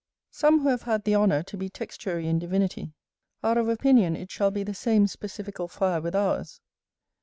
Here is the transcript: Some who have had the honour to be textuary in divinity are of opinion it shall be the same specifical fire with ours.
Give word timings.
Some 0.31 0.61
who 0.61 0.69
have 0.69 0.81
had 0.81 1.03
the 1.03 1.15
honour 1.15 1.43
to 1.43 1.55
be 1.55 1.69
textuary 1.69 2.25
in 2.25 2.39
divinity 2.39 2.91
are 3.43 3.59
of 3.59 3.69
opinion 3.69 4.15
it 4.15 4.31
shall 4.31 4.49
be 4.49 4.63
the 4.63 4.73
same 4.73 5.05
specifical 5.05 5.67
fire 5.69 6.01
with 6.01 6.15
ours. 6.15 6.59